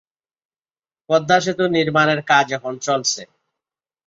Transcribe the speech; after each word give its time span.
পদ্মা 1.09 1.37
সেতু 1.43 1.63
নির্মাণের 1.75 2.19
কাজ 2.31 2.45
এখন 2.57 2.73
চলছে। 2.85 3.21